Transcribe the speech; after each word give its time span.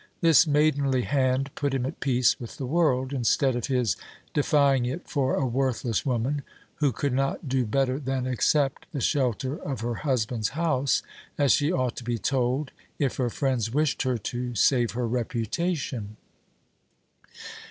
This 0.21 0.47
maidenly 0.47 1.03
hand 1.03 1.53
put 1.53 1.75
him 1.75 1.85
at 1.85 1.99
peace 1.99 2.39
with 2.39 2.57
the 2.57 2.65
world, 2.65 3.13
instead 3.13 3.55
of 3.55 3.67
his 3.67 3.95
defying 4.33 4.87
it 4.87 5.07
for 5.07 5.35
a 5.35 5.45
worthless 5.45 6.07
woman 6.07 6.41
who 6.77 6.91
could 6.91 7.13
not 7.13 7.47
do 7.47 7.67
better 7.67 7.99
than 7.99 8.25
accept 8.25 8.87
the 8.93 8.99
shelter 8.99 9.57
of 9.59 9.81
her 9.81 9.93
husband's 10.01 10.49
house, 10.57 11.03
as 11.37 11.51
she 11.51 11.71
ought 11.71 11.95
to 11.97 12.03
be 12.03 12.17
told, 12.17 12.71
if 12.97 13.17
her 13.17 13.29
friends 13.29 13.69
wished 13.71 14.01
her 14.01 14.17
to 14.17 14.55
save 14.55 14.93
her 14.93 15.07
reputation. 15.07 16.17